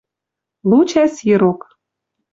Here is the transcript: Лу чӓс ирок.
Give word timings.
Лу 0.69 0.79
чӓс 0.89 1.13
ирок. 1.31 1.61